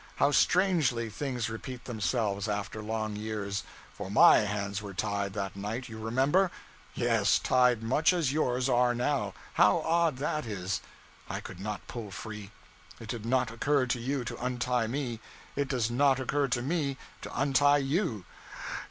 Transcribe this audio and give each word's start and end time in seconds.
How 0.15 0.31
strangely 0.31 1.11
things 1.11 1.47
repeat 1.47 1.85
themselves, 1.85 2.47
after 2.47 2.81
long 2.81 3.15
years; 3.15 3.61
for 3.93 4.09
my 4.09 4.37
hands 4.39 4.81
were 4.81 4.95
tied, 4.95 5.33
that 5.33 5.55
night, 5.55 5.89
you 5.89 5.99
remember? 5.99 6.49
Yes, 6.95 7.37
tied 7.37 7.83
much 7.83 8.11
as 8.11 8.33
yours 8.33 8.67
are 8.67 8.95
now 8.95 9.35
how 9.53 9.81
odd 9.85 10.17
that 10.17 10.47
is. 10.47 10.81
I 11.29 11.39
could 11.39 11.59
not 11.59 11.85
pull 11.85 12.09
free. 12.09 12.49
It 12.99 13.09
did 13.09 13.27
not 13.27 13.51
occur 13.51 13.85
to 13.85 13.99
you 13.99 14.23
to 14.25 14.43
untie 14.43 14.87
me; 14.87 15.19
it 15.55 15.67
does 15.67 15.91
not 15.91 16.19
occur 16.19 16.47
to 16.47 16.63
me 16.63 16.97
to 17.21 17.29
untie 17.39 17.77
you. 17.77 18.25